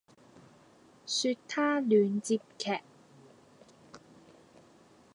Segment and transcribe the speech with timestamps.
[1.05, 2.79] 說他亂接劇